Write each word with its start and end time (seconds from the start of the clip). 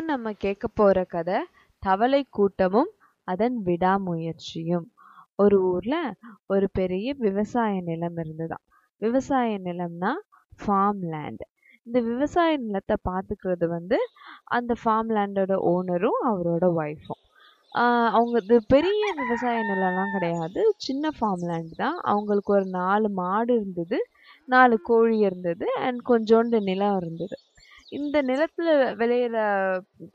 இப்போ 0.00 0.12
நம்ம 0.12 0.30
கேட்க 0.44 0.66
போற 0.78 0.98
கதை 1.04 1.38
தவளை 1.82 2.20
கூட்டமும் 2.36 2.90
அதன் 3.28 3.56
விடாமுயற்சியும். 3.66 4.86
ஒரு 5.38 5.56
ஊர்ல 5.70 5.94
ஒரு 6.46 6.66
பெரிய 6.78 7.08
விவசாய 7.24 7.72
நிலம் 7.88 8.16
இருந்ததாம் 8.22 8.62
விவசாய 9.02 9.50
நிலம்னா 9.66 10.12
ஃபார்ம் 10.62 11.02
லேண்ட் 11.12 11.44
இந்த 11.86 12.00
விவசாய 12.08 12.52
நிலத்தை 12.64 12.96
பார்த்துக்கிறது 13.10 13.68
வந்து 13.74 13.98
அந்த 14.58 14.74
ஃபார்ம் 14.82 15.10
லேண்டோட 15.16 15.58
ஓனரும் 15.72 16.18
அவரோட 16.30 16.64
ஒய்ஃபும் 16.80 17.22
அவங்க 18.14 18.36
இது 18.44 18.58
பெரிய 18.74 19.02
விவசாய 19.20 19.58
நிலம்லாம் 19.70 20.14
கிடையாது. 20.16 20.62
சின்ன 20.86 21.12
ஃபார்ம் 21.18 21.46
லேண்ட் 21.50 21.76
தான். 21.82 21.98
அவங்களுக்கு 22.12 22.52
ஒரு 22.58 22.68
நாலு 22.80 23.10
மாடு 23.20 23.52
இருந்தது 23.60 24.00
நாலு 24.48 24.78
கோழி 24.90 25.18
இருந்தது 25.28 25.68
அண்ட் 25.86 26.02
கொஞ்சோண்டு 26.10 26.60
நிலம் 26.70 26.98
இருந்தது. 27.02 27.36
இந்த 27.92 28.16
நிலத்துல 28.28 28.68
விளையிற 29.00 29.36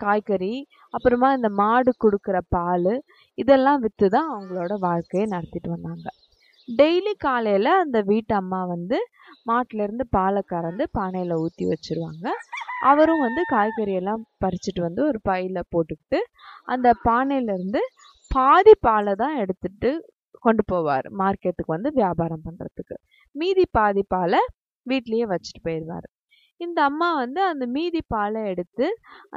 காய்கறி 0.04 0.54
அப்புறமா 0.94 1.30
இந்த 1.38 1.50
மாடு 1.62 1.92
கொடுக்குற 2.04 2.38
பால் 2.56 2.94
இதெல்லாம் 3.38 3.82
விற்று 3.86 4.08
தான் 4.16 4.30
அவங்களோட 4.34 4.74
வாழ்க்கையை 4.88 5.26
நடத்திட்டு 5.34 5.70
வந்தாங்க. 5.76 6.08
டெய்லி 6.68 7.14
காலையில் 7.26 7.72
அந்த 7.82 7.98
வீட்டு 8.12 8.34
அம்மா 8.42 8.62
வந்து 8.74 8.98
மாட்டிலேருந்து 9.50 10.06
பாலை 10.18 10.42
கறந்து 10.54 10.84
பானையில் 10.98 11.36
ஊற்றி 11.44 11.66
வச்சுருவாங்க. 11.72 12.28
அவரும் 12.92 13.24
வந்து 13.26 13.42
காய்கறியெல்லாம் 13.54 14.24
பறிச்சுட்டு 14.44 14.82
வந்து 14.88 15.02
ஒரு 15.10 15.20
பையில் 15.30 15.70
போட்டுக்கிட்டு 15.74 16.20
அந்த 16.74 16.88
பானையிலேருந்து 17.08 17.82
பாதி 18.32 18.74
பாலை 18.88 19.14
தான் 19.24 19.36
எடுத்துட்டு 19.44 19.92
கொண்டு 20.46 20.64
போவார். 20.72 21.08
மார்க்கெட்டுக்கு 21.22 21.76
வந்து 21.78 21.92
வியாபாரம் 22.02 22.46
பண்ணுறதுக்கு 22.48 22.96
மீதி 23.36 23.66
பாதி 23.78 24.04
பாலை 24.16 24.42
வீட்லேயே 24.86 25.26
வச்சுட்டு 25.34 25.62
போயிடுவார். 25.68 26.08
இந்த 26.66 26.80
அம்மா 26.90 27.10
வந்து 27.24 27.42
அந்த 27.52 27.66
மீதி 27.76 28.02
பாலை 28.14 28.42
எடுத்து 28.52 28.88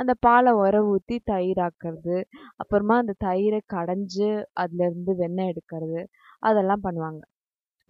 அந்த 0.01 0.13
பாலை 0.27 0.53
உர 0.63 0.77
ஊற்றி 0.93 1.17
தயிராக்கிறது 1.31 2.17
அப்புறமா 2.63 2.97
அந்த 3.03 3.15
தயிரை 3.27 3.61
கடைஞ்சு 3.75 4.31
அதுலேருந்து 4.63 5.15
வெண்ணெய் 5.23 5.51
எடுக்கிறது 5.53 6.03
அதெல்லாம் 6.49 6.85
பண்ணுவாங்க. 6.87 7.23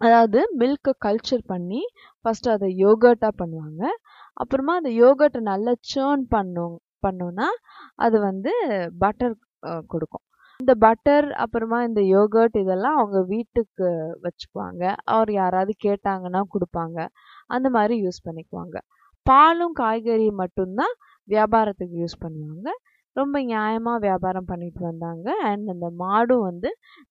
அதாவது 0.01 0.39
மில்கை 0.61 0.91
கல்ச்சர் 1.05 1.43
பண்ணி 1.53 1.81
ஃபஸ்ட்டு 2.21 2.53
அதை 2.55 2.67
யோகர்ட்டாக 2.85 3.33
பண்ணுவாங்க. 3.41 3.83
அப்புறமா 4.43 4.73
அந்த 4.81 4.91
யோகர்ட்டை 5.03 5.41
நல்லா 5.51 5.73
சேர்ன் 5.93 6.25
பண்ணும் 6.35 6.75
பண்ணோன்னா 7.05 7.47
அது 8.05 8.17
வந்து 8.29 8.51
பட்டர் 9.03 9.35
கொடுக்கும். 9.93 10.25
இந்த 10.59 10.73
பட்டர் 10.85 11.27
அப்புறமா 11.43 11.77
இந்த 11.89 12.01
யோகர்ட் 12.15 12.55
இதெல்லாம் 12.61 12.97
அவங்க 12.99 13.19
வீட்டுக்கு 13.33 13.87
வச்சுக்குவாங்க. 14.25 14.83
அவர் 15.13 15.31
யாராவது 15.41 15.73
கேட்டாங்கன்னா 15.87 16.41
கொடுப்பாங்க. 16.55 16.97
அந்த 17.55 17.67
மாதிரி 17.77 17.95
யூஸ் 18.05 18.25
பண்ணிக்குவாங்க. 18.27 18.77
பாலும் 19.25 19.75
காய்கறி 19.81 20.29
மட்டும்தான் 20.41 20.95
வியாபாரத்துக்கு 21.27 21.95
யூஸ் 22.03 22.21
பண்ணுவாங்க. 22.23 22.69
ரொம்ப 23.15 23.35
நியாயமாக 23.51 23.99
வியாபாரம் 24.07 24.49
பண்ணிட்டு 24.51 24.81
வந்தாங்க. 24.89 25.27
அண்ட் 25.49 25.67
அந்த 25.73 25.87
மாடும் 26.01 26.45
வந்து 26.49 26.69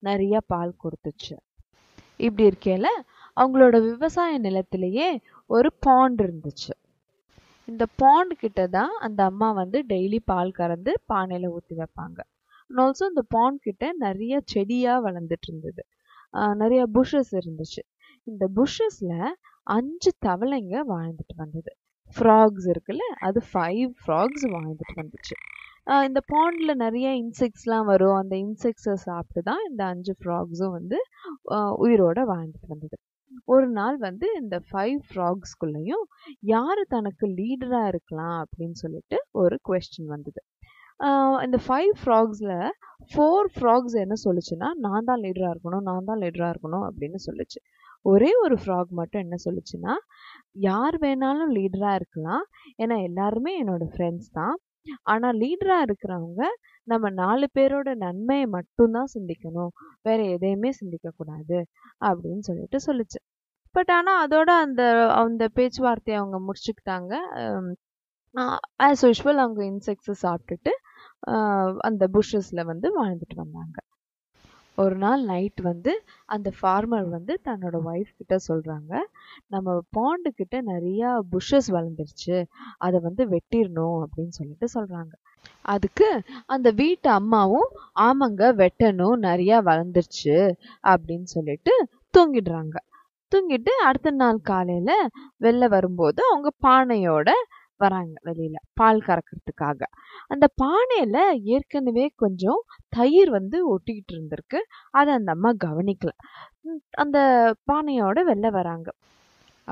நிறைய 0.08 0.40
பால் 0.52 0.72
கொடுத்துச்சு. 0.84 1.34
இப்படி 2.26 2.44
இருக்கையில் 2.50 2.92
அவங்களோட 3.40 3.76
விவசாய 3.88 4.38
நிலத்திலேயே 4.46 5.08
ஒரு 5.56 5.68
பாண்ட் 5.86 6.20
இருந்துச்சு. 6.26 6.72
இந்த 7.68 7.84
பாண்ட் 8.02 8.32
கிட்ட 8.42 8.60
தான் 8.76 8.92
அந்த 9.06 9.20
அம்மா 9.30 9.48
வந்து 9.60 9.78
டெய்லி 9.92 10.18
பால் 10.30 10.56
கறந்து 10.58 10.92
பானையில் 11.12 11.52
ஊற்றி 11.56 11.74
வைப்பாங்க. 11.80 12.18
அண்ட் 12.70 12.80
ஆல்சோ 12.84 13.04
இந்த 13.12 13.24
பாண்ட் 13.34 13.60
கிட்ட 13.66 13.84
நிறைய 14.04 14.34
செடியாக 14.52 15.04
வளர்ந்துட்டு 15.06 15.48
இருந்தது. 15.50 15.82
நிறைய 16.62 16.80
புஷ்ஷஸ் 16.96 17.32
இருந்துச்சு. 17.40 17.82
இந்த 18.30 18.44
புஷ்ஷஸில் 18.56 19.20
அஞ்சு 19.76 20.10
தவளைங்க 20.26 20.74
வாழ்ந்துட்டு 20.94 21.36
வந்தது. 21.42 21.72
ஃப்ராக்ஸ் 22.16 22.66
இருக்குல்ல 22.72 23.06
அது 23.28 23.40
ஃபைவ் 23.50 23.88
ஃப்ராக்ஸ் 24.02 24.44
வாங்கிட்டு 24.54 24.94
வந்துச்சு. 25.00 25.36
இந்த 26.08 26.20
பாண்டில் 26.32 26.80
நிறைய 26.84 27.08
இன்செக்ட்ஸ்லாம் 27.22 27.86
வரும். 27.92 28.16
அந்த 28.22 28.34
இன்செக்ட்ஸை 28.44 28.96
சாப்பிட்டு 29.08 29.42
தான் 29.50 29.62
இந்த 29.68 29.82
அஞ்சு 29.92 30.14
ஃப்ராக்ஸும் 30.20 30.74
வந்து 30.78 30.98
உயிரோட 31.84 32.18
வாழ்ந்துட்டு 32.32 32.72
வந்தது. 32.74 32.96
ஒரு 33.54 33.66
நாள் 33.78 33.96
வந்து 34.08 34.26
இந்த 34.40 34.56
ஃபைவ் 34.68 34.98
ஃப்ராக்ஸ்குள்ளேயும் 35.08 36.04
யார் 36.52 36.82
தனக்கு 36.94 37.26
லீடராக 37.38 37.90
இருக்கலாம் 37.92 38.36
அப்படின்னு 38.44 38.76
சொல்லிட்டு 38.84 39.18
ஒரு 39.42 39.56
கொஸ்டின் 39.68 40.12
வந்தது. 40.14 40.40
இந்த 41.46 41.58
ஃபைவ் 41.64 41.92
ஃப்ராக்ஸில் 42.02 42.54
ஃபோர் 43.10 43.48
ஃப்ராக்ஸ் 43.56 43.96
என்ன 44.04 44.14
சொல்லுச்சுன்னா 44.26 44.68
நான் 44.86 45.08
தான் 45.10 45.20
லீடராக 45.24 45.52
இருக்கணும் 45.54 45.84
நான் 45.88 46.08
தான் 46.10 46.20
லீடராக 46.24 46.52
இருக்கணும் 46.54 46.86
அப்படின்னு 46.88 47.18
சொல்லுச்சு. 47.26 47.60
ஒரே 48.10 48.30
ஒரு 48.44 48.56
ஃப்ராக் 48.62 48.90
மட்டும் 49.00 49.22
என்ன 49.24 49.36
சொல்லுச்சுன்னா 49.44 49.94
யார் 50.56 50.96
வேணாலும் 51.04 51.52
லீடராக 51.58 51.98
இருக்கலாம். 52.00 52.44
ஏன்னா 52.82 52.96
எல்லாருமே 53.08 53.52
என்னோட 53.62 53.84
ஃப்ரெண்ட்ஸ் 53.92 54.30
தான். 54.38 54.56
ஆனால் 55.12 55.38
லீடராக 55.42 55.86
இருக்கிறவங்க 55.86 56.42
நம்ம 56.88 57.06
நாலு 57.22 57.46
பேரோட 57.56 57.88
நன்மையை 58.04 58.46
மட்டும்தான் 58.56 59.10
சிந்திக்கணும். 59.16 59.72
வேற 60.02 60.18
எதையுமே 60.36 60.70
சிந்திக்கக்கூடாது 60.80 61.58
அப்படின்னு 62.08 62.44
சொல்லிட்டு 62.50 62.80
சொல்லிச்சு. 62.88 63.20
பட் 63.74 63.90
ஆனால் 63.96 64.20
அதோட 64.26 64.50
அந்த 64.66 64.82
அந்த 65.22 65.44
பேச்சுவார்த்தையை 65.56 66.18
அவங்க 66.20 66.38
முடிச்சுக்கிட்டாங்க. 66.46 67.12
ஆஸ் 68.86 69.04
யூஷுவல் 69.08 69.42
அவங்க 69.44 69.60
இன்செக்ட்ஸை 69.72 70.16
சாப்பிட்டுட்டு 70.24 70.72
அந்த 71.88 72.04
புஷ்ஷஸில் 72.16 72.68
வந்து 72.72 72.88
வாழ்ந்துட்டு 72.98 73.36
வந்தாங்க. 73.44 73.78
ஒரு 74.78 74.96
நாள் 74.96 75.22
நைட் 75.24 75.60
வந்து 75.60 75.92
அந்த 76.26 76.52
ஃபார்மர் 76.60 77.08
வந்து 77.08 77.40
தன்னோட 77.44 77.76
ஒய்ஃப் 77.84 78.10
கிட்ட 78.16 78.36
சொல்கிறாங்க 78.48 78.92
நம்ம 79.46 79.74
பாண்டு 79.98 80.28
கிட்ட 80.28 80.62
நிறையா 80.62 81.10
புஷ்ஷஸ் 81.32 81.68
வளர்ந்துருச்சு 81.68 82.36
அதை 82.78 83.00
வந்து 83.00 83.24
வெட்டிடணும் 83.28 83.98
அப்படின்னு 84.04 84.28
சொல்லிட்டு 84.28 84.68
சொல்கிறாங்க 84.74 85.14
அதுக்கு 85.62 86.08
அந்த 86.46 86.70
வீட்டு 86.70 87.10
அம்மாவும் 87.10 87.68
ஆமாங்க 88.00 88.44
வெட்டணும் 88.54 89.16
நிறையா 89.22 89.58
வளர்ந்துருச்சு 89.62 90.36
அப்படின்னு 90.88 91.28
சொல்லிட்டு 91.28 91.72
தூங்கிடுறாங்க. 92.14 92.76
தூங்கிட்டு 93.32 93.72
அடுத்த 93.84 94.10
நாள் 94.10 94.40
காலையில் 94.40 94.94
வெளில 95.40 95.68
வரும்போது 95.68 96.22
அவங்க 96.30 96.50
பானையோட 96.66 97.30
வராங்க 97.80 98.14
வெளியில 98.24 98.56
பால் 98.74 99.00
கறக்கிறதுக்காக. 99.00 99.80
அந்த 100.28 100.46
பானையில 100.62 101.18
ஏற்கனவே 101.46 102.06
கொஞ்சம் 102.16 102.60
தயிர் 102.88 103.30
வந்து 103.30 103.58
ஒட்டிக்கிட்டு 103.74 104.14
இருந்திருக்கு. 104.14 104.60
அதை 104.92 105.14
அந்த 105.14 105.30
அம்மா 105.32 105.52
கவனிக்கல. 105.64 106.12
அந்த 106.98 107.18
பானையோட 107.66 108.18
வெளில 108.30 108.50
வராங்க. 108.52 108.88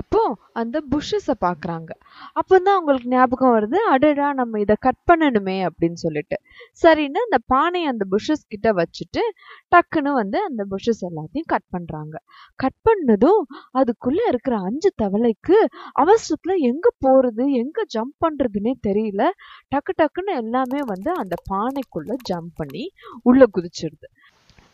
அப்போ 0.01 0.21
அந்த 0.61 0.77
புஷ்ஷஸை 0.93 1.34
பார்க்குறாங்க. 1.45 1.91
அப்போ 2.41 2.55
தான் 2.67 2.77
அவங்களுக்கு 2.79 3.11
ஞாபகம் 3.15 3.55
வருது 3.57 3.79
அடடா 3.93 4.29
நம்ம 4.41 4.61
இதை 4.65 4.77
கட் 4.87 5.01
பண்ணணுமே 5.11 5.57
அப்படின்னு 5.69 5.99
சொல்லிட்டு. 6.05 6.37
சரின்னு 6.83 7.21
அந்த 7.27 7.39
பானையை 7.53 7.89
அந்த 7.93 8.05
புஷ்ஷஸ் 8.12 8.45
கிட்ட 8.55 8.71
வச்சுட்டு 8.81 9.23
டக்குன்னு 9.75 10.12
வந்து 10.21 10.41
அந்த 10.49 10.65
புஷ்ஷஸ் 10.73 11.03
எல்லாத்தையும் 11.09 11.49
கட் 11.55 11.69
பண்ணுறாங்க 11.77 12.17
கட் 12.65 12.79
பண்ணதும் 12.89 13.43
அதுக்குள்ளே 13.81 14.25
இருக்கிற 14.33 14.56
அஞ்சு 14.69 14.91
தவளைக்கு 15.03 15.59
அவசரத்தில் 16.03 16.65
எங்கே 16.71 16.93
போகிறது 17.06 17.47
எங்கே 17.62 17.85
ஜம்ப் 17.97 18.17
பண்ணுறதுன்னே 18.25 18.75
தெரியல. 18.89 19.23
டக்கு 19.75 19.95
டக்குன்னு 20.03 20.35
எல்லாமே 20.43 20.83
வந்து 20.93 21.11
அந்த 21.23 21.37
பானைக்குள்ளே 21.53 22.17
ஜம்ப் 22.31 22.55
பண்ணி 22.61 22.85
உள்ளே 23.31 23.49
குதிச்சிடுது 23.56 24.09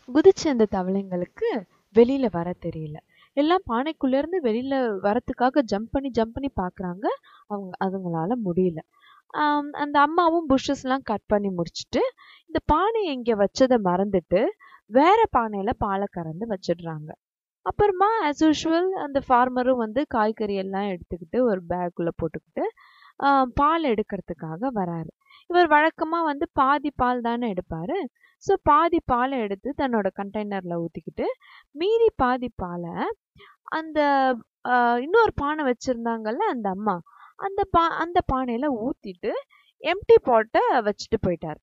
குதிச்ச 0.09 0.43
அந்த 0.53 0.65
தவளைங்களுக்கு 0.77 1.49
வெளியில் 1.95 2.35
வர 2.37 2.47
தெரியல. 2.65 2.97
எல்லாம் 3.37 3.63
பானைக்குள்ளேருந்து 3.71 4.39
வெளியில் 4.47 4.77
வரத்துக்காக 5.05 5.63
ஜம்ப் 5.71 5.93
பண்ணி 5.93 6.09
ஜம்ப் 6.17 6.35
பண்ணி 6.35 6.49
பார்க்குறாங்க 6.61 7.05
அவங்க 7.51 7.71
அதுங்களால 7.85 8.35
முடியல. 8.47 8.79
அந்த 9.83 9.97
அம்மாவும் 10.07 10.47
புஷ்ஷஸ்லாம் 10.51 11.05
கட் 11.11 11.29
பண்ணி 11.33 11.49
முடிச்சுட்டு 11.59 12.01
இந்த 12.49 12.59
பானை 12.71 13.01
இங்கே 13.15 13.35
வச்சதை 13.43 13.77
மறந்துட்டு 13.89 14.41
வேற 14.97 15.19
பானையில் 15.37 15.79
பாலை 15.85 16.07
கறந்து 16.17 16.45
வச்சிடுறாங்க. 16.53 17.09
அப்புறமா 17.65 18.09
ஆஸ் 18.27 18.43
யூஷுவல் 18.45 18.89
அந்த 19.05 19.19
ஃபார்மரும் 19.27 19.81
வந்து 19.85 20.01
காய்கறி 20.15 20.55
எல்லாம் 20.63 20.89
எடுத்துக்கிட்டு 20.93 21.37
ஒரு 21.49 21.61
பேக்குள்ளே 21.71 22.13
போட்டுக்கிட்டு 22.21 22.65
பால் 23.59 23.85
எடுக்கிறதுக்காக 23.91 24.69
வராரு. 24.79 25.11
இவர் 25.49 25.69
வழக்கமாக 25.75 26.29
வந்து 26.31 26.45
பாதி 26.59 26.91
பால் 27.01 27.25
தானே 27.27 27.47
எடுப்பார். 27.53 27.97
ஸோ 28.43 28.53
பாதி 28.69 28.99
பாலை 29.11 29.35
எடுத்து 29.45 29.69
தன்னோட 29.81 30.07
கண்டெய்னரில் 30.19 30.79
ஊற்றிக்கிட்டு 30.83 31.27
மீதி 31.81 32.09
பாதி 32.21 32.49
பாலை 32.63 32.95
அந்த 33.77 33.99
இன்னொரு 35.05 35.33
பானை 35.41 35.63
வச்சுருந்தாங்கல்ல 35.69 36.43
அந்த 36.53 36.67
அம்மா 36.75 36.95
அந்த 37.45 37.61
பா 37.75 37.83
அந்த 38.03 38.19
பானையில் 38.31 38.67
ஊற்றிட்டு 38.85 39.31
எம்டி 39.83 40.15
பாட்டை 40.27 40.61
வச்சுட்டு 40.87 41.17
போயிட்டார். 41.25 41.59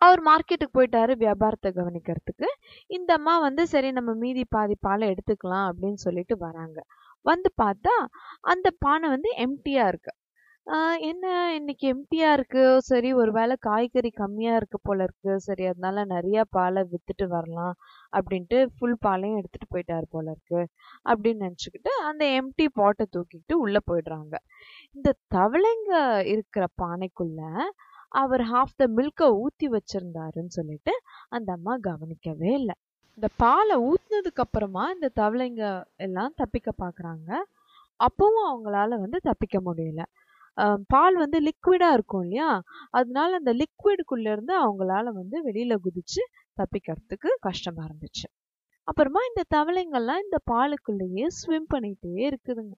அவர் 0.00 0.20
மார்க்கெட்டுக்கு 0.28 0.76
போயிட்டாரு 0.78 1.12
வியாபாரத்தை 1.22 1.70
கவனிக்கிறதுக்கு. 1.78 2.48
இந்த 2.96 3.10
அம்மா 3.18 3.34
வந்து 3.46 3.62
சரி 3.72 3.90
நம்ம 3.98 4.10
மீதி 4.22 4.44
பாதி 4.56 4.76
பாலை 4.86 5.06
எடுத்துக்கலாம் 5.12 5.66
அப்படின்னு 5.70 6.00
சொல்லிட்டு 6.06 6.36
வராங்க. 6.46 6.78
வந்து 7.24 7.48
பார்த்தா 7.62 7.94
அந்த 8.52 8.68
பானை 8.84 9.08
வந்து 9.14 9.30
எம்டியாக 9.46 9.90
இருக்கு. 9.92 10.12
என்ன 11.10 11.26
இன்னைக்கு 11.56 11.84
எம்டியாக 11.92 12.36
இருக்கு? 12.36 12.64
சரி 12.80 13.08
ஒரு 13.12 13.30
வேளை 13.32 13.54
காய்கறி 13.60 14.10
கம்மியாக 14.20 14.58
இருக்கு 14.60 14.78
போல 14.80 15.02
இருக்கு. 15.02 15.32
சரி 15.40 15.64
அதனால 15.66 16.04
நிறைய 16.12 16.44
பாலை 16.56 16.82
வித்துட்டு 16.92 17.26
வரலாம் 17.26 17.74
அப்படின்ட்டு 18.12 18.58
ஃபுல் 18.74 18.96
பாலையும் 19.00 19.38
எடுத்துட்டு 19.40 19.68
போயிட்டாரு 19.74 20.06
போல 20.10 20.26
இருக்கு 20.34 20.60
அப்படின்னு 21.06 21.44
நினச்சிக்கிட்டு 21.46 21.92
அந்த 22.10 22.24
எம்டி 22.38 22.66
பாட்டை 22.80 23.06
தூக்கிட்டு 23.16 23.56
உள்ள 23.64 23.78
போயிடுறாங்க. 23.90 24.34
இந்த 24.94 25.08
தவளைங்க 25.36 25.92
இருக்கிற 26.34 26.66
பானைக்குள்ள 26.82 27.40
அவர் 28.22 28.44
ஹாஃப் 28.52 28.78
த 28.80 28.86
மில்கை 28.98 29.28
ஊத்தி 29.42 29.66
வச்சிருந்தாருன்னு 29.76 30.56
சொல்லிட்டு 30.58 30.94
அந்த 31.28 31.48
அம்மா 31.52 31.74
கவனிக்கவே 31.88 32.50
இல்லை. 32.60 32.76
இந்த 33.18 33.28
பாலை 33.36 33.76
ஊத்துனதுக்கு 33.88 34.44
அப்புறமா 34.46 34.84
இந்த 34.96 35.08
தவளைங்க 35.20 35.64
எல்லாம் 36.06 36.34
தப்பிக்க 36.36 36.70
பாக்குறாங்க. 36.84 37.30
அப்பவும் 38.00 38.46
அவங்களால 38.50 38.92
வந்து 39.04 39.18
தப்பிக்க 39.28 39.56
முடியல. 39.60 40.02
பால் 40.86 41.16
வந்து 41.16 41.38
லிக்விடாக 41.40 41.92
இருக்கும் 41.92 42.22
இல்லையா? 42.22 42.50
அதனால 42.90 43.36
அந்த 43.36 43.52
லிக்விடுக்குள்ளேருந்து 43.54 44.54
அவங்களால 44.64 45.04
வந்து 45.12 45.42
வெளியில் 45.42 45.82
குதிச்சு 45.84 46.22
தப்பிக்கிறதுக்கு 46.56 47.30
கஷ்டமாக 47.40 47.88
இருந்துச்சு. 47.88 48.26
அப்புறமா 48.88 49.20
இந்த 49.30 49.42
தவளைங்கள்லாம் 49.54 50.24
இந்த 50.24 50.38
பாலுக்குள்ளேயே 50.52 51.26
ஸ்விம் 51.40 51.68
பண்ணிக்கிட்டே 51.74 52.22
இருக்குதுங்க. 52.30 52.74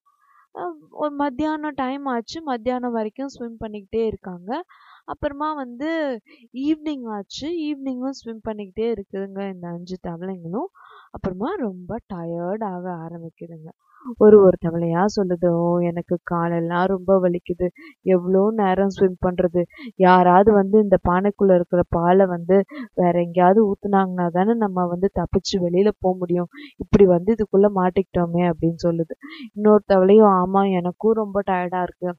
ஒரு 0.91 1.11
மத்தியானம் 1.15 1.75
டைம் 1.75 2.05
ஆச்சு. 2.07 2.43
மத்தியானம் 2.43 2.93
வரைக்கும் 2.93 3.29
ஸ்விம் 3.29 3.61
பண்ணிக்கிட்டே 3.61 4.03
இருக்காங்க. 4.07 4.51
அப்புறமா 5.05 5.55
வந்து 5.55 5.89
ஈவினிங் 6.67 7.07
ஆச்சு. 7.17 7.49
ஈவினிங்கும் 7.67 8.17
ஸ்விம் 8.21 8.45
பண்ணிக்கிட்டே 8.49 8.87
இருக்குதுங்க. 8.95 9.41
இந்த 9.55 9.67
அஞ்சு 9.69 9.97
தவளைங்களும். 10.09 10.71
அப்புறமா 11.11 11.51
ரொம்ப 11.67 11.99
டயர்ட் 12.15 12.65
ஆக 12.65 12.87
ஆரம்பிக்குதுங்க. 13.07 13.69
ஒரு 14.21 14.37
ஒரு 14.45 14.57
தவளையா 14.63 15.03
சொல்லுதோ 15.15 15.53
எனக்கு 15.83 16.15
காலெல்லாம் 16.25 16.87
ரொம்ப 16.87 17.13
வலிக்குது. 17.21 17.67
எவ்வளோ 18.07 18.43
நேரம் 18.55 18.93
ஸ்விம் 18.97 19.19
பண்றது? 19.27 19.63
யாராவது 19.99 20.51
வந்து 20.53 20.77
இந்த 20.81 20.97
பானைக்குள்ள 21.09 21.53
இருக்கிற 21.55 21.83
பாலை 21.91 22.27
வந்து 22.27 22.57
வேற 22.95 23.15
எங்கேயாவது 23.21 23.63
ஊத்துனாங்கன்னா 23.69 24.27
தானே 24.31 24.55
நம்ம 24.65 24.87
வந்து 24.87 25.11
தப்பிச்சு 25.21 25.57
வெளியில 25.67 25.93
போக 25.99 26.15
முடியும். 26.19 26.51
இப்படி 26.85 27.07
வந்து 27.07 27.33
இதுக்குள்ள 27.37 27.71
மாட்டிக்கிட்டோமே 27.79 28.45
அப்படின்னு 28.53 28.81
சொல்லுது. 28.87 29.15
இன்னொரு 29.55 29.85
தவளையும் 29.89 30.33
ஆமா 30.39 30.63
எனக்கும் 30.79 31.21
ரொம்ப 31.23 31.39
டயர்டா 31.51 31.83
இருக்கு 31.89 32.11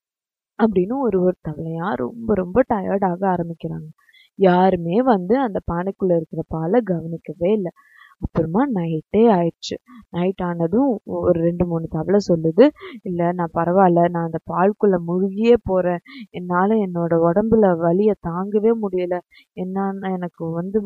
அப்படின்னு 0.60 0.96
ஒரு 1.06 1.18
ஒரு 1.26 1.38
தவளையா 1.48 1.88
ரொம்ப 2.02 2.30
ரொம்ப 2.36 2.60
டயர்ட் 2.70 3.06
ஆக 3.10 3.22
ஆரம்பிக்கிறாங்க. 3.34 3.88
யாருமே 4.40 4.98
வந்து 5.10 5.36
அந்த 5.42 5.60
பானைக்குள்ள 5.72 6.14
இருக்கிற 6.18 6.42
பாலை 6.50 6.80
கவனிக்கவே 6.90 7.50
இல்லை. 7.58 7.72
அப்புறமா 8.26 8.62
நைட்டே 8.76 9.24
ஆயிடுச்சு. 9.36 9.76
நைட் 10.10 10.44
ஆனதும் 10.44 10.92
ஒரு 11.20 11.38
ரெண்டு 11.40 11.66
மூணு 11.66 11.86
தவளை 11.96 12.20
சொல்லுது 12.30 12.66
இல்லை 13.02 13.28
நான் 13.40 13.56
பரவாயில்ல 13.58 14.02
நான் 14.14 14.28
அந்த 14.30 14.40
பால்குள்ள 14.52 14.98
முழுகியே 15.10 15.56
போறேன். 15.70 16.02
என்னால 16.32 16.70
என்னோட 16.86 17.14
உடம்புல 17.28 17.72
வலியை 17.84 18.16
தாங்கவே 18.30 18.74
முடியல. 18.84 19.16
என்னன்னா 19.58 20.10
எனக்கு 20.18 20.44
வந்து 20.52 20.78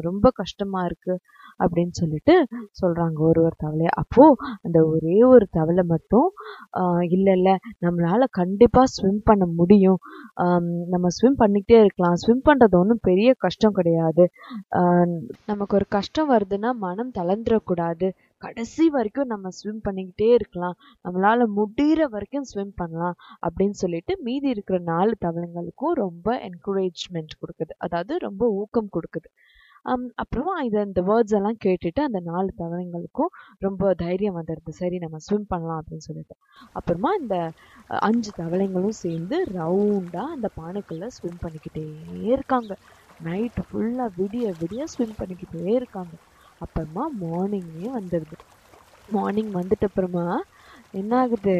ரொம்ப 0.00 0.26
கஷ்டமா 0.34 0.82
இருக்கு. 0.84 1.14
அப்படின்னு 1.60 1.94
சொல்லிட்டு 1.94 2.34
சொல்றாங்க 2.80 3.18
ஒரு 3.28 3.40
ஒரு 3.46 3.56
தவளை 3.56 3.88
அப்போ 4.02 4.24
அந்த 4.62 4.78
ஒரே 4.86 5.18
ஒரு 5.32 5.46
தவளை 5.50 5.84
மட்டும் 5.92 6.28
இல்லை 7.08 7.32
இல்லை 7.34 7.34
இல்ல 7.38 7.50
நம்மளால 7.84 8.22
கண்டிப்பா 8.30 8.82
ஸ்விம் 8.86 9.20
பண்ண 9.24 9.44
முடியும். 9.60 9.98
நம்ம 10.92 11.06
ஸ்விம் 11.16 11.38
பண்ணிக்கிட்டே 11.38 11.78
இருக்கலாம். 11.84 12.16
ஸ்விம் 12.16 12.44
பண்றது 12.48 12.74
ஒன்றும் 12.80 13.02
பெரிய 13.02 13.30
கஷ்டம் 13.44 13.76
கிடையாது. 13.78 14.24
நமக்கு 15.46 15.76
ஒரு 15.76 15.86
கஷ்டம் 15.88 16.30
வருதுன்னா 16.30 16.70
மனம் 16.84 17.12
தளர்ந்துடக்கூடாது. 17.18 18.08
கடைசி 18.42 18.84
வரைக்கும் 18.96 19.30
நம்ம 19.32 19.50
ஸ்விம் 19.58 19.82
பண்ணிக்கிட்டே 19.86 20.28
இருக்கலாம். 20.38 20.76
நம்மளால 21.04 21.46
முடிகிற 21.58 22.02
வரைக்கும் 22.14 22.48
ஸ்விம் 22.52 22.74
பண்ணலாம் 22.76 23.16
அப்படின்னு 23.46 23.76
சொல்லிட்டு 23.82 24.14
மீதி 24.26 24.48
இருக்கிற 24.48 24.78
நாலு 24.92 25.14
தவளைங்களுக்கும் 25.26 25.96
ரொம்ப 26.04 26.28
என்கரேஜ்மெண்ட் 26.48 27.34
கொடுக்குது. 27.42 27.74
அதாவது 27.86 28.16
ரொம்ப 28.28 28.44
ஊக்கம் 28.62 28.94
கொடுக்குது. 28.96 29.28
ஆம், 29.84 30.04
அப்புறமா 30.22 30.54
இதை 30.66 30.80
இந்த 30.84 31.00
வேர்ட்ஸ் 31.08 31.36
எல்லாம் 31.38 31.58
கேட்டுட்டு 31.64 32.00
அந்த 32.00 32.20
நாலு 32.28 32.50
தவளைங்களுக்கும் 32.60 33.32
ரொம்ப 33.58 33.92
தைரியம் 34.02 34.38
வந்துடுது. 34.38 34.72
சரி 34.80 34.98
நம்ம 34.98 35.18
ஸ்விம் 35.26 35.48
பண்ணலாம் 35.48 35.80
அப்படின்னு 35.80 36.06
சொல்லிட்டு. 36.08 36.36
அப்புறமா 36.78 37.10
இந்த 37.22 37.36
அஞ்சு 38.08 38.30
தவளைங்களும் 38.40 38.98
சேர்ந்து 39.02 39.38
ரவுண்டாக 39.58 40.34
அந்த 40.36 40.50
பானைக்குள்ளே 40.60 41.08
ஸ்விம் 41.16 41.42
பண்ணிக்கிட்டே 41.44 41.84
இருக்காங்க. 42.32 42.72
நைட்டு 43.20 43.62
ஃபுல்லாக 43.68 44.10
விடிய 44.20 44.46
விடிய 44.62 44.82
ஸ்விம் 44.94 45.18
பண்ணிக்கிட்டே 45.20 45.64
இருக்காங்க. 45.78 46.14
அப்புறமா 46.60 47.04
மார்னிங்கே 47.20 47.86
வந்துடுது 47.96 48.36
மார்னிங் 49.08 49.52
வந்துட்ட 49.54 49.84
அப்புறமா 49.84 50.26
என்ன 50.94 51.12
ஆகுது 51.16 51.56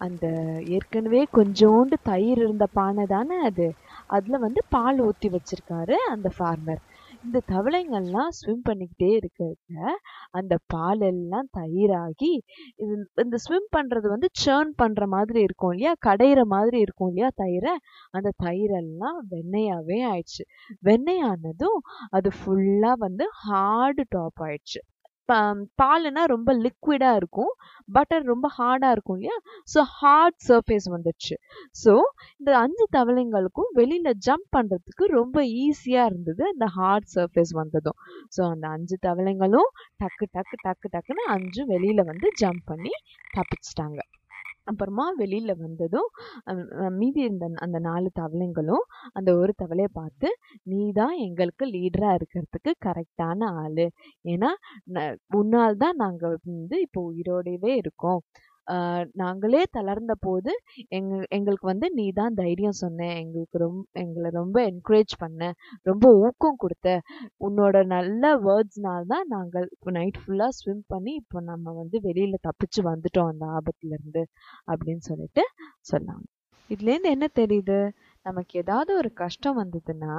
அந்த 0.00 0.24
ஏற்கனவே 0.74 1.20
கொஞ்சோண்டு 1.32 1.96
தயிர் 2.02 2.40
இருந்த 2.42 2.66
பானை 2.72 3.04
தானே 3.06 3.36
அது? 3.42 3.66
அதுல 4.08 4.38
வந்து 4.38 4.60
பால் 4.68 4.98
ஊத்தி 5.06 5.28
வச்சிருக்காரு 5.32 5.96
அந்த 6.14 6.30
ஃபார்மர் 6.36 6.82
இந்த 7.26 7.38
தவளைங்கள்லாம் 7.48 8.32
ஸ்விம் 8.38 8.62
பண்ணிக்கிட்டே 8.68 9.08
இருக்கிறத 9.18 9.94
அந்த 10.30 10.54
பால் 10.66 11.00
எல்லாம் 11.00 11.48
தயிராகி 11.58 12.32
இது 12.76 12.92
இந்த 13.16 13.36
ஸ்விம் 13.36 13.68
பண்ணுறது 13.76 14.06
வந்து 14.08 14.28
சேர்ன் 14.44 14.72
பண்ணுற 14.82 15.06
மாதிரி 15.06 15.40
இருக்கும் 15.40 15.72
இல்லையா? 15.72 15.92
கடையிற 16.06 16.40
மாதிரி 16.46 16.78
இருக்கும் 16.80 17.08
இல்லையா 17.08 17.30
தயிரை? 17.42 17.74
அந்த 18.10 18.32
தயிரெல்லாம் 18.44 19.18
வெண்ணெயாகவே 19.30 20.00
ஆயிடுச்சு. 20.12 20.44
வெண்ணெயானதும் 20.84 21.80
அது 22.10 22.30
ஃபுல்லாக 22.38 22.96
வந்து 22.98 23.26
ஹார்டு 23.44 24.04
டாப் 24.08 24.42
ஆயிடுச்சு. 24.42 24.80
பாலுனா 25.82 26.22
ரொம்ப 26.34 26.50
லிக்விடாக 26.64 27.18
இருக்கும். 27.20 27.52
பட்டர் 27.88 28.24
ரொம்ப 28.32 28.46
ஹார்டாக 28.58 28.94
இருக்கும் 28.96 29.16
இல்லையா? 29.18 29.36
ஸோ 29.74 29.80
ஹார்ட் 29.98 30.38
சர்ஃபேஸ் 30.48 30.86
வந்துடுச்சு 30.94 31.36
ஸோ 31.82 31.94
இந்த 32.40 32.50
அஞ்சு 32.58 32.86
தவளைங்களுக்கும் 32.96 33.70
வெளியில் 33.72 34.12
ஜம்ப் 34.26 34.48
பண்ணுறதுக்கு 34.56 35.06
ரொம்ப 35.18 35.36
ஈஸியாக 35.64 36.10
இருந்தது. 36.10 36.44
அந்த 36.52 36.68
ஹார்ட் 36.78 37.08
சர்ஃபேஸ் 37.14 37.54
வந்ததும். 37.62 37.98
ஸோ 38.36 38.42
அந்த 38.50 38.68
அஞ்சு 38.68 38.98
தவளைங்களும் 39.06 39.70
டக்கு 39.98 40.26
டக்கு 40.36 40.58
டக்கு 40.66 40.88
டக்குன்னு 40.88 41.24
அஞ்சு 41.36 41.64
வெளியில் 41.66 42.08
வந்து 42.12 42.30
ஜம்ப் 42.42 42.64
பண்ணி 42.72 42.94
தப்பிச்சிட்டாங்க. 43.38 44.00
அப்புறமா 44.66 45.06
வெளியில 45.20 45.50
வந்ததும் 45.62 46.08
மீதி 46.98 47.20
இருந்த 47.26 47.48
அந்த 47.66 47.78
நாலு 47.88 48.08
தவளைங்களும் 48.20 48.84
அந்த 49.18 49.30
ஒரு 49.42 49.52
தவளையை 49.62 49.90
பார்த்து 50.00 50.28
நீ 50.72 50.80
தான் 50.92 51.14
எங்களுக்கு 51.26 51.64
லீடரா 51.74 52.10
இருக்கிறதுக்கு 52.18 52.72
கரெக்டான 52.86 53.40
ஆளு. 53.62 53.86
ஏன்னா 54.24 54.50
உன்னால் 55.40 55.80
தான் 55.84 56.00
நாங்க 56.04 56.24
வந்து 56.36 56.78
இப்போ 56.86 57.00
உயிரோடவே 57.10 57.72
இருக்கோம். 57.82 58.20
நாங்களே 59.14 59.62
தளர்ந்த 59.76 60.14
போது 60.26 60.52
எங் 60.96 61.10
எங்களுக்கு 61.36 61.66
வந்து 61.70 61.88
நீ 61.98 62.06
தான் 62.12 62.38
தைரியம் 62.40 62.78
சொன்ன 62.80 63.08
எங்களுக்கு 63.22 63.58
ரொம்ப 63.64 63.84
எங்களை 64.02 64.30
ரொம்ப 64.38 64.56
என்கரேஜ் 64.70 65.14
பண்ண 65.22 65.50
ரொம்ப 65.82 66.06
ஊக்கம் 66.24 66.60
கொடுத்த. 66.64 66.88
உன்னோட 67.46 67.84
நல்ல 67.94 68.32
வேர்ட்ஸ்னால 68.46 69.02
தான் 69.14 69.28
நாங்கள் 69.34 69.68
இப்போ 69.74 69.92
நைட் 69.98 70.20
ஃபுல்லாக 70.22 70.56
ஸ்விம் 70.58 70.84
பண்ணி 70.94 71.14
இப்போ 71.22 71.40
நம்ம 71.50 71.74
வந்து 71.80 71.98
வெளியில் 72.08 72.44
தப்பிச்சு 72.48 72.82
வந்துட்டோம் 72.90 73.30
அந்த 73.32 73.46
ஆபத்துலேருந்து 73.58 74.24
அப்படின்னு 74.68 75.04
சொல்லிட்டு 75.10 75.44
சொன்னாங்க. 75.92 76.26
இதுலேருந்து 76.70 77.10
என்ன 77.16 77.26
தெரியுது? 77.40 77.78
நமக்கு 78.26 78.54
ஏதாவது 78.62 78.90
ஒரு 79.00 79.10
கஷ்டம் 79.20 79.58
வந்ததுன்னா 79.60 80.14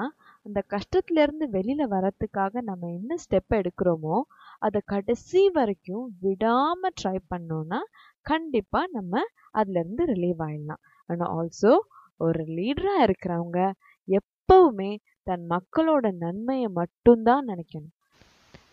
அந்த 0.46 0.60
கஷ்டத்துலேருந்து 0.74 1.46
வெளியில் 1.56 1.92
வரத்துக்காக 1.96 2.62
நம்ம 2.70 2.90
என்ன 2.98 3.16
ஸ்டெப் 3.24 3.54
எடுக்கிறோமோ 3.58 4.18
அதை 4.62 4.80
கடைசி 4.94 5.42
வரைக்கும் 5.58 6.06
விடாமல் 6.24 6.96
ட்ரை 7.02 7.18
பண்ணோன்னா 7.34 7.80
கண்டிப்பாக 8.28 8.94
நம்ம 8.98 9.14
அதுலேருந்து 9.60 10.04
ரிலீவ் 10.12 10.42
ஆயிடலாம். 10.48 10.82
அண்ட் 11.10 11.26
ஆல்சோ 11.36 11.74
ஒரு 12.18 12.44
லீடராக 12.58 13.06
இருக்கிறவங்க 13.08 13.60
எப்பவுமே 14.08 14.92
தன் 15.28 15.46
மக்களோட 15.54 16.06
நன்மையை 16.24 16.70
மட்டும்தான் 16.80 17.48
நினைக்கணும். 17.50 17.94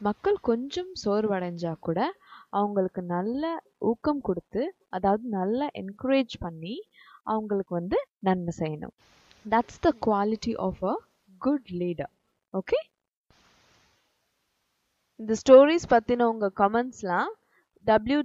மக்கள் 0.00 0.38
கொஞ்சம் 0.50 0.92
சோர்வடைஞ்சா 1.02 1.72
கூட 1.80 1.98
அவங்களுக்கு 2.50 3.02
நல்ல 3.14 3.44
ஊக்கம் 3.90 4.20
கொடுத்து 4.20 4.62
அதாவது 4.88 5.24
நல்ல 5.38 5.68
என்கரேஜ் 5.82 6.34
பண்ணி 6.40 6.74
அவங்களுக்கு 7.26 7.72
வந்து 7.74 7.98
நன்மை 8.18 8.52
செய்யணும். 8.58 8.94
That's 9.46 9.80
the 9.80 9.90
quality 10.06 10.52
of 10.66 10.82
a 10.84 10.94
good 11.40 11.70
leader 11.80 12.12
okay 12.54 12.78
இந்த 15.20 15.32
ஸ்டோரிஸ் 15.40 15.90
பற்றின 15.90 16.26
உங்கள் 16.32 16.56
கமெண்ட்ஸ்லாம் 16.62 17.32
W 17.84 18.18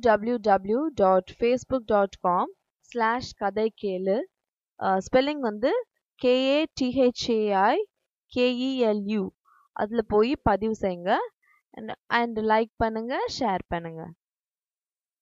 W 0.47 0.81
dot 1.01 1.31
Facebook 1.37 1.87
dot 1.91 2.17
com 2.21 2.51
slash 2.89 3.31
kathai 3.41 3.67
kelu 3.81 4.17
spelling 5.07 5.43
வந்து 5.49 5.71
கேஏ 6.21 6.59
டிஹெச்ஏஐ 6.81 7.75
கேஇஎல்யூ 8.31 9.23
அதில் 9.75 10.09
போய் 10.13 10.31
பதிவு 10.49 10.75
செய்யுங்க. 10.81 11.11
அண்ட் 12.19 12.39
லைக் 12.51 12.71
பண்ணுங்கள் 12.83 13.27
ஷேர் 13.37 13.63
பண்ணுங்கள் 13.73 14.11